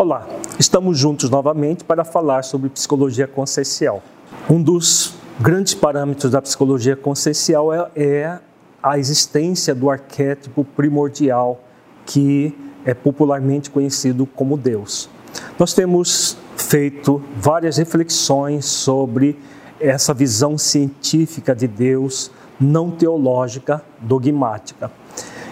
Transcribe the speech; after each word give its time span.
Olá, 0.00 0.28
estamos 0.60 0.96
juntos 0.96 1.28
novamente 1.28 1.82
para 1.82 2.04
falar 2.04 2.44
sobre 2.44 2.70
psicologia 2.70 3.26
consciencial. 3.26 4.00
Um 4.48 4.62
dos 4.62 5.14
grandes 5.40 5.74
parâmetros 5.74 6.30
da 6.30 6.40
psicologia 6.40 6.94
consciencial 6.94 7.74
é, 7.74 7.90
é 7.96 8.38
a 8.80 8.96
existência 8.96 9.74
do 9.74 9.90
arquétipo 9.90 10.62
primordial 10.62 11.60
que 12.06 12.56
é 12.84 12.94
popularmente 12.94 13.70
conhecido 13.70 14.24
como 14.24 14.56
Deus. 14.56 15.10
Nós 15.58 15.74
temos 15.74 16.38
feito 16.56 17.20
várias 17.36 17.76
reflexões 17.76 18.66
sobre 18.66 19.36
essa 19.80 20.14
visão 20.14 20.56
científica 20.56 21.56
de 21.56 21.66
Deus, 21.66 22.30
não 22.60 22.92
teológica, 22.92 23.82
dogmática. 24.00 24.92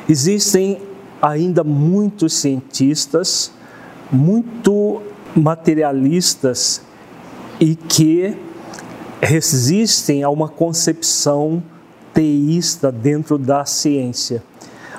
Existem 0.08 0.80
ainda 1.20 1.64
muitos 1.64 2.34
cientistas 2.34 3.55
muito 4.10 5.02
materialistas 5.34 6.82
e 7.60 7.74
que 7.74 8.36
resistem 9.20 10.22
a 10.22 10.30
uma 10.30 10.48
concepção 10.48 11.62
teísta 12.12 12.90
dentro 12.90 13.36
da 13.36 13.64
ciência. 13.64 14.42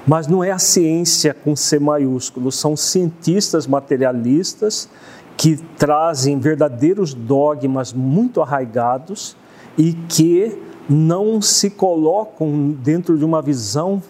Mas 0.06 0.28
não 0.28 0.44
é 0.44 0.52
a 0.52 0.60
ciência 0.60 1.34
com 1.34 1.56
C 1.56 1.80
maiúsculo, 1.80 2.52
são 2.52 2.78
cientistas 2.78 3.68
materialistas 3.68 4.90
que 5.36 5.58
trazem 5.78 6.40
verdadeiros 6.40 7.14
dogmas 7.14 7.94
muito 7.94 8.42
arraigados 8.42 9.36
e 9.78 9.94
que 9.94 10.58
não 10.90 11.42
se 11.42 11.70
colocam 11.70 12.72
dentro 12.72 13.18
de 13.18 13.26
uma 13.26 13.42
visão 13.42 14.02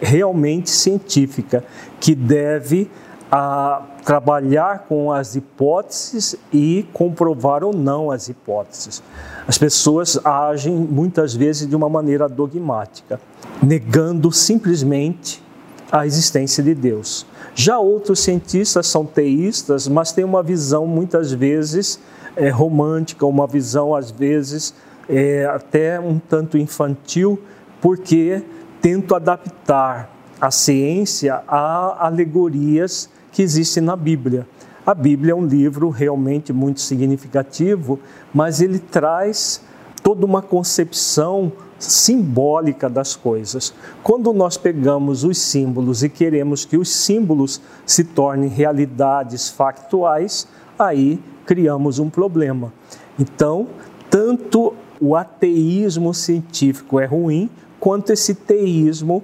realmente 0.00 0.70
científica, 0.70 1.64
que 2.00 2.14
deve 2.14 2.90
a 3.30 3.82
trabalhar 4.04 4.86
com 4.88 5.12
as 5.12 5.36
hipóteses 5.36 6.36
e 6.52 6.86
comprovar 6.92 7.62
ou 7.62 7.72
não 7.72 8.10
as 8.10 8.28
hipóteses. 8.28 9.02
As 9.46 9.58
pessoas 9.58 10.18
agem 10.24 10.74
muitas 10.74 11.34
vezes 11.34 11.66
de 11.68 11.76
uma 11.76 11.88
maneira 11.88 12.28
dogmática, 12.28 13.20
negando 13.62 14.32
simplesmente 14.32 15.42
a 15.90 16.06
existência 16.06 16.62
de 16.62 16.74
Deus. 16.74 17.26
Já 17.54 17.78
outros 17.78 18.20
cientistas 18.20 18.86
são 18.86 19.04
teístas, 19.04 19.88
mas 19.88 20.12
têm 20.12 20.24
uma 20.24 20.42
visão 20.42 20.86
muitas 20.86 21.32
vezes 21.32 21.98
é, 22.36 22.48
romântica, 22.48 23.26
uma 23.26 23.46
visão 23.46 23.94
às 23.94 24.10
vezes 24.10 24.72
é, 25.08 25.44
até 25.46 25.98
um 25.98 26.18
tanto 26.18 26.56
infantil, 26.56 27.40
porque 27.80 28.42
tentam 28.80 29.16
adaptar 29.16 30.10
a 30.40 30.50
ciência 30.50 31.42
a 31.46 32.06
alegorias 32.06 33.10
que 33.32 33.42
existe 33.42 33.80
na 33.80 33.96
Bíblia. 33.96 34.46
A 34.84 34.94
Bíblia 34.94 35.32
é 35.32 35.34
um 35.34 35.46
livro 35.46 35.90
realmente 35.90 36.52
muito 36.52 36.80
significativo, 36.80 37.98
mas 38.32 38.60
ele 38.60 38.78
traz 38.78 39.62
toda 40.02 40.24
uma 40.24 40.42
concepção 40.42 41.52
simbólica 41.78 42.88
das 42.88 43.16
coisas. 43.16 43.74
Quando 44.02 44.32
nós 44.32 44.56
pegamos 44.56 45.24
os 45.24 45.38
símbolos 45.38 46.02
e 46.02 46.08
queremos 46.08 46.64
que 46.64 46.76
os 46.76 46.88
símbolos 46.90 47.60
se 47.86 48.04
tornem 48.04 48.48
realidades 48.48 49.48
factuais, 49.48 50.46
aí 50.78 51.20
criamos 51.46 51.98
um 51.98 52.10
problema. 52.10 52.72
Então, 53.18 53.68
tanto 54.10 54.74
o 55.00 55.16
ateísmo 55.16 56.12
científico 56.12 57.00
é 57.00 57.06
ruim, 57.06 57.48
quanto 57.78 58.12
esse 58.12 58.34
teísmo 58.34 59.22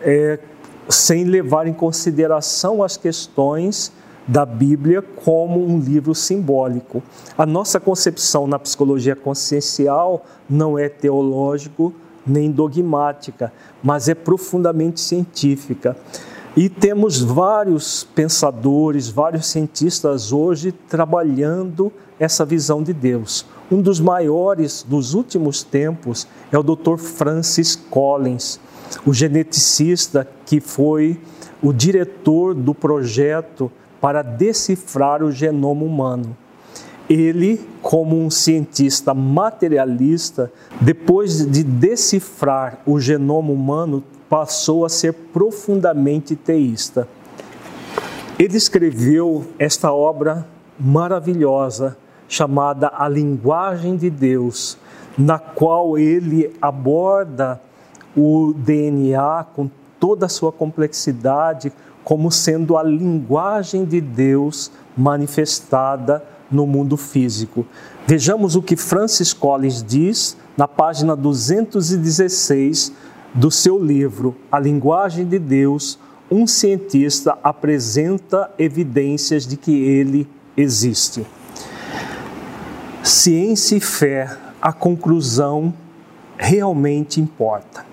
é, 0.00 0.38
sem 0.92 1.24
levar 1.24 1.66
em 1.66 1.72
consideração 1.72 2.82
as 2.82 2.96
questões 2.96 3.92
da 4.26 4.44
Bíblia 4.46 5.02
como 5.02 5.64
um 5.66 5.80
livro 5.80 6.14
simbólico. 6.14 7.02
A 7.36 7.44
nossa 7.44 7.80
concepção 7.80 8.46
na 8.46 8.58
psicologia 8.58 9.16
consciencial 9.16 10.24
não 10.48 10.78
é 10.78 10.88
teológico 10.88 11.92
nem 12.24 12.50
dogmática, 12.50 13.52
mas 13.82 14.08
é 14.08 14.14
profundamente 14.14 15.00
científica. 15.00 15.96
E 16.54 16.68
temos 16.68 17.20
vários 17.20 18.04
pensadores, 18.14 19.08
vários 19.08 19.46
cientistas 19.46 20.32
hoje 20.32 20.70
trabalhando 20.70 21.90
essa 22.20 22.44
visão 22.44 22.82
de 22.82 22.92
Deus. 22.92 23.46
Um 23.70 23.80
dos 23.80 23.98
maiores 23.98 24.84
dos 24.86 25.14
últimos 25.14 25.62
tempos 25.62 26.28
é 26.52 26.58
o 26.58 26.62
Dr. 26.62 26.98
Francis 26.98 27.74
Collins 27.74 28.60
o 29.06 29.12
geneticista 29.12 30.26
que 30.44 30.60
foi 30.60 31.18
o 31.62 31.72
diretor 31.72 32.54
do 32.54 32.74
projeto 32.74 33.70
para 34.00 34.22
decifrar 34.22 35.22
o 35.22 35.30
genoma 35.30 35.84
humano. 35.84 36.36
Ele, 37.08 37.60
como 37.80 38.18
um 38.20 38.30
cientista 38.30 39.12
materialista, 39.14 40.50
depois 40.80 41.46
de 41.46 41.62
decifrar 41.62 42.80
o 42.86 42.98
genoma 42.98 43.52
humano, 43.52 44.02
passou 44.28 44.84
a 44.84 44.88
ser 44.88 45.12
profundamente 45.12 46.34
teísta. 46.34 47.06
Ele 48.38 48.56
escreveu 48.56 49.44
esta 49.58 49.92
obra 49.92 50.46
maravilhosa 50.80 51.96
chamada 52.26 52.90
A 52.96 53.08
Linguagem 53.08 53.96
de 53.96 54.08
Deus, 54.08 54.78
na 55.18 55.38
qual 55.38 55.98
ele 55.98 56.50
aborda 56.60 57.60
o 58.16 58.52
DNA 58.56 59.46
com 59.54 59.70
toda 59.98 60.26
a 60.26 60.28
sua 60.28 60.52
complexidade 60.52 61.72
como 62.04 62.30
sendo 62.30 62.76
a 62.76 62.82
linguagem 62.82 63.84
de 63.84 64.00
Deus 64.00 64.70
manifestada 64.96 66.24
no 66.50 66.66
mundo 66.66 66.96
físico. 66.96 67.64
Vejamos 68.06 68.56
o 68.56 68.62
que 68.62 68.76
Francis 68.76 69.32
Collins 69.32 69.82
diz 69.82 70.36
na 70.56 70.68
página 70.68 71.16
216 71.16 72.92
do 73.32 73.50
seu 73.50 73.82
livro 73.82 74.36
A 74.50 74.58
Linguagem 74.58 75.24
de 75.24 75.38
Deus. 75.38 75.98
Um 76.30 76.46
cientista 76.46 77.38
apresenta 77.42 78.50
evidências 78.58 79.46
de 79.46 79.56
que 79.56 79.72
ele 79.72 80.28
existe. 80.56 81.24
Ciência 83.02 83.76
e 83.76 83.80
fé, 83.80 84.36
a 84.60 84.72
conclusão 84.72 85.72
realmente 86.36 87.20
importa. 87.20 87.91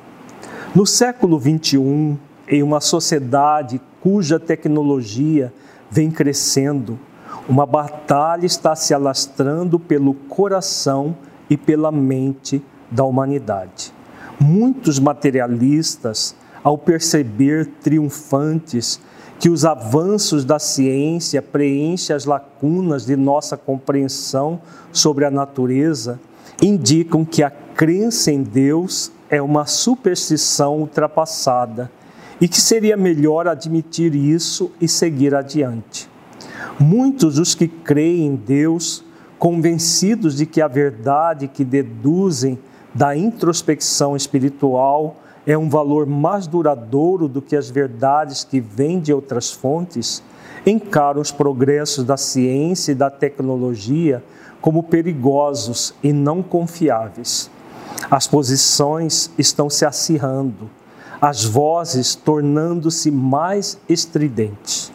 No 0.76 0.86
século 0.86 1.40
XXI, 1.40 2.16
em 2.48 2.62
uma 2.62 2.80
sociedade 2.80 3.82
cuja 4.02 4.40
tecnologia 4.40 5.52
vem 5.90 6.12
crescendo, 6.12 7.00
uma 7.48 7.66
batalha 7.66 8.46
está 8.46 8.76
se 8.76 8.94
alastrando 8.94 9.80
pelo 9.80 10.14
coração 10.14 11.18
e 11.50 11.58
pela 11.58 11.92
mente 11.92 12.64
da 12.92 13.04
humanidade. 13.04 13.92
Muitos 14.40 15.00
materialistas, 15.00 16.36
ao 16.64 16.78
perceber 16.78 17.66
triunfantes 17.82 19.02
que 19.40 19.50
os 19.50 19.66
avanços 19.66 20.46
da 20.46 20.60
ciência 20.60 21.42
preenchem 21.42 22.16
as 22.16 22.26
lacunas 22.26 23.08
de 23.08 23.16
nossa 23.16 23.58
compreensão 23.58 24.62
sobre 24.92 25.26
a 25.26 25.32
natureza, 25.32 26.20
indicam 26.62 27.26
que 27.26 27.42
a 27.42 27.50
crença 27.50 28.32
em 28.32 28.44
Deus 28.44 29.12
é 29.30 29.42
uma 29.42 29.66
superstição 29.66 30.80
ultrapassada 30.80 31.92
e 32.42 32.48
que 32.48 32.60
seria 32.60 32.98
melhor 32.98 33.48
admitir 33.48 34.16
isso 34.16 34.72
e 34.80 34.88
seguir 34.88 35.36
adiante. 35.36 36.10
Muitos 36.80 37.36
dos 37.36 37.54
que 37.54 37.68
creem 37.68 38.28
em 38.28 38.36
Deus, 38.36 39.04
convencidos 39.38 40.36
de 40.36 40.46
que 40.46 40.62
a 40.62 40.68
verdade 40.68 41.48
que 41.48 41.64
deduzem 41.64 42.58
da 42.94 43.16
introspecção 43.16 44.16
espiritual 44.16 45.18
é 45.46 45.58
um 45.58 45.70
valor 45.70 46.06
mais 46.06 46.48
duradouro 46.48 47.28
do 47.28 47.42
que 47.42 47.56
as 47.56 47.70
verdades 47.70 48.44
que 48.44 48.60
vêm 48.60 49.00
de 49.00 49.14
outras 49.14 49.52
fontes, 49.52 50.24
encaram 50.66 51.22
os 51.22 51.32
progressos 51.32 52.04
da 52.04 52.18
ciência 52.18 52.92
e 52.92 52.96
da 52.96 53.10
tecnologia 53.10 54.24
como 54.62 54.84
perigosos 54.84 55.94
e 56.04 56.12
não 56.12 56.44
confiáveis. 56.44 57.50
As 58.10 58.28
posições 58.28 59.30
estão 59.38 59.70
se 59.70 59.86
acirrando, 59.86 60.70
as 61.22 61.44
vozes 61.44 62.16
tornando-se 62.16 63.12
mais 63.12 63.78
estridentes. 63.88 64.92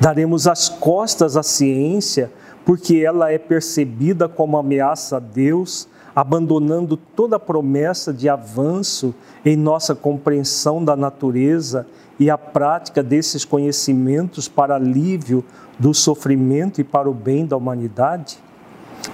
Daremos 0.00 0.46
as 0.46 0.68
costas 0.68 1.36
à 1.36 1.42
ciência 1.42 2.30
porque 2.64 2.98
ela 2.98 3.30
é 3.30 3.38
percebida 3.38 4.28
como 4.28 4.56
ameaça 4.56 5.16
a 5.16 5.20
Deus, 5.20 5.88
abandonando 6.14 6.96
toda 6.96 7.38
promessa 7.38 8.12
de 8.12 8.28
avanço 8.28 9.14
em 9.44 9.56
nossa 9.56 9.94
compreensão 9.94 10.84
da 10.84 10.94
natureza 10.94 11.86
e 12.18 12.30
a 12.30 12.38
prática 12.38 13.02
desses 13.02 13.44
conhecimentos 13.44 14.46
para 14.46 14.76
alívio 14.76 15.44
do 15.78 15.92
sofrimento 15.94 16.80
e 16.80 16.84
para 16.84 17.10
o 17.10 17.14
bem 17.14 17.46
da 17.46 17.56
humanidade? 17.56 18.38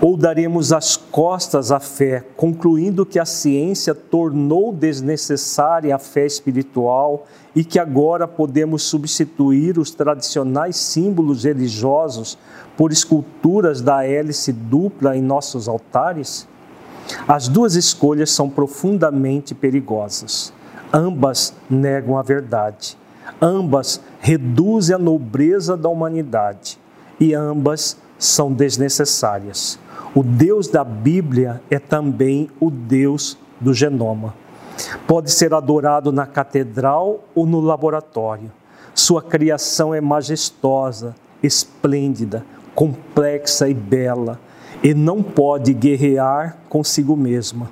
Ou 0.00 0.16
daremos 0.16 0.72
as 0.72 0.96
costas 0.96 1.72
à 1.72 1.80
fé, 1.80 2.24
concluindo 2.36 3.04
que 3.04 3.18
a 3.18 3.24
ciência 3.24 3.94
tornou 3.94 4.72
desnecessária 4.72 5.94
a 5.94 5.98
fé 5.98 6.24
espiritual 6.24 7.26
e 7.56 7.64
que 7.64 7.78
agora 7.78 8.28
podemos 8.28 8.82
substituir 8.82 9.78
os 9.78 9.90
tradicionais 9.90 10.76
símbolos 10.76 11.44
religiosos 11.44 12.38
por 12.76 12.92
esculturas 12.92 13.80
da 13.80 14.06
hélice 14.06 14.52
dupla 14.52 15.16
em 15.16 15.22
nossos 15.22 15.68
altares? 15.68 16.46
As 17.26 17.48
duas 17.48 17.74
escolhas 17.74 18.30
são 18.30 18.48
profundamente 18.48 19.54
perigosas. 19.54 20.52
Ambas 20.92 21.54
negam 21.68 22.16
a 22.16 22.22
verdade. 22.22 22.96
Ambas 23.40 24.00
reduzem 24.20 24.94
a 24.94 24.98
nobreza 24.98 25.76
da 25.76 25.88
humanidade. 25.88 26.78
E 27.18 27.34
ambas 27.34 27.96
são 28.18 28.52
desnecessárias. 28.52 29.78
O 30.14 30.22
Deus 30.22 30.68
da 30.68 30.82
Bíblia 30.82 31.62
é 31.70 31.78
também 31.78 32.50
o 32.58 32.70
Deus 32.70 33.38
do 33.60 33.72
genoma. 33.72 34.34
Pode 35.06 35.30
ser 35.30 35.54
adorado 35.54 36.10
na 36.10 36.26
catedral 36.26 37.24
ou 37.34 37.46
no 37.46 37.60
laboratório. 37.60 38.50
Sua 38.94 39.22
criação 39.22 39.94
é 39.94 40.00
majestosa, 40.00 41.14
esplêndida, 41.42 42.44
complexa 42.74 43.68
e 43.68 43.74
bela, 43.74 44.40
e 44.82 44.94
não 44.94 45.22
pode 45.22 45.72
guerrear 45.72 46.58
consigo 46.68 47.16
mesma. 47.16 47.70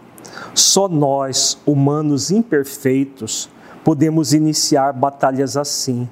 Só 0.54 0.88
nós, 0.88 1.58
humanos 1.66 2.30
imperfeitos, 2.30 3.48
podemos 3.84 4.32
iniciar 4.32 4.92
batalhas 4.92 5.56
assim, 5.56 6.08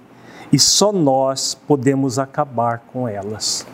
e 0.52 0.58
só 0.58 0.92
nós 0.92 1.54
podemos 1.54 2.18
acabar 2.18 2.84
com 2.92 3.08
elas 3.08 3.66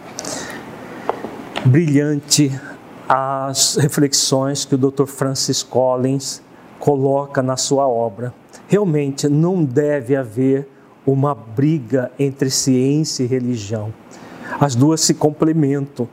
brilhante 1.64 2.50
as 3.08 3.76
reflexões 3.76 4.64
que 4.64 4.74
o 4.74 4.78
Dr. 4.78 5.04
Francis 5.04 5.62
Collins 5.62 6.42
coloca 6.78 7.42
na 7.42 7.56
sua 7.56 7.86
obra. 7.86 8.32
Realmente 8.66 9.28
não 9.28 9.64
deve 9.64 10.16
haver 10.16 10.66
uma 11.06 11.34
briga 11.34 12.10
entre 12.18 12.50
ciência 12.50 13.24
e 13.24 13.26
religião. 13.26 13.92
As 14.58 14.74
duas 14.74 15.00
se 15.00 15.12
complementam. 15.12 16.08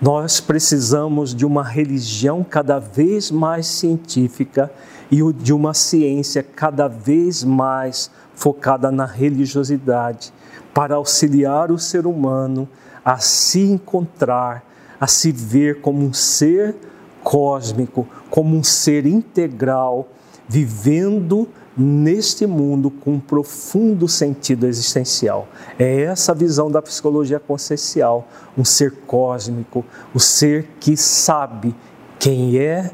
Nós 0.00 0.40
precisamos 0.40 1.34
de 1.34 1.44
uma 1.44 1.62
religião 1.62 2.44
cada 2.48 2.78
vez 2.78 3.30
mais 3.30 3.66
científica 3.66 4.70
e 5.10 5.20
de 5.32 5.52
uma 5.52 5.74
ciência 5.74 6.42
cada 6.42 6.88
vez 6.88 7.44
mais 7.44 8.10
focada 8.34 8.90
na 8.90 9.06
religiosidade, 9.06 10.32
para 10.74 10.96
auxiliar 10.96 11.70
o 11.70 11.78
ser 11.78 12.06
humano 12.06 12.68
a 13.04 13.18
se 13.18 13.60
encontrar 13.60 14.62
a 15.00 15.06
se 15.06 15.32
ver 15.32 15.80
como 15.80 16.04
um 16.04 16.12
ser 16.12 16.74
cósmico, 17.22 18.06
como 18.30 18.56
um 18.56 18.62
ser 18.62 19.06
integral, 19.06 20.08
vivendo 20.48 21.48
neste 21.76 22.46
mundo 22.46 22.90
com 22.90 23.14
um 23.14 23.20
profundo 23.20 24.08
sentido 24.08 24.66
existencial. 24.66 25.46
É 25.78 26.02
essa 26.02 26.32
a 26.32 26.34
visão 26.34 26.70
da 26.70 26.80
psicologia 26.80 27.38
consciencial, 27.38 28.26
um 28.56 28.64
ser 28.64 28.92
cósmico, 29.06 29.84
o 30.14 30.20
ser 30.20 30.68
que 30.80 30.96
sabe 30.96 31.74
quem 32.18 32.58
é, 32.58 32.90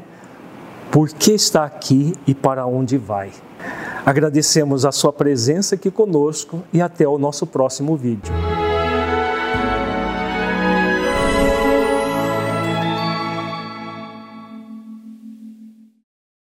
por 0.91 1.09
que 1.09 1.31
está 1.31 1.63
aqui 1.63 2.13
e 2.27 2.35
para 2.35 2.65
onde 2.65 2.97
vai. 2.97 3.31
Agradecemos 4.05 4.85
a 4.85 4.91
sua 4.91 5.13
presença 5.13 5.75
aqui 5.75 5.89
conosco 5.89 6.61
e 6.73 6.81
até 6.81 7.07
o 7.07 7.17
nosso 7.17 7.47
próximo 7.47 7.95
vídeo. 7.95 8.33